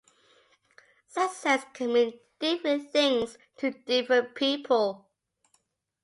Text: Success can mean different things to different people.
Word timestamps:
Success 1.09 1.63
can 1.75 1.93
mean 1.93 2.19
different 2.39 2.91
things 2.91 3.37
to 3.57 3.69
different 3.69 4.33
people. 4.33 5.07